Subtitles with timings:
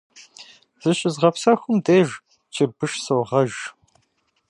[0.81, 2.09] Зыщызгъэпсэхум деж
[2.53, 3.53] чырбыш согъэж.